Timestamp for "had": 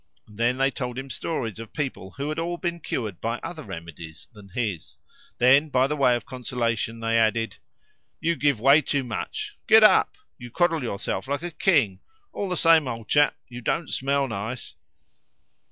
2.29-2.39